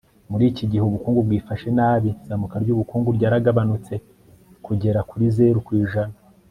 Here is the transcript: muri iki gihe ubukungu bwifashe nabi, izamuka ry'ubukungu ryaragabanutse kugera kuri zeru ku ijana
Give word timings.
muri 0.31 0.43
iki 0.51 0.63
gihe 0.69 0.83
ubukungu 0.85 1.19
bwifashe 1.27 1.67
nabi, 1.77 2.09
izamuka 2.23 2.55
ry'ubukungu 2.63 3.09
ryaragabanutse 3.17 3.93
kugera 4.65 4.99
kuri 5.09 5.25
zeru 5.35 5.59
ku 5.67 5.71
ijana 5.83 6.15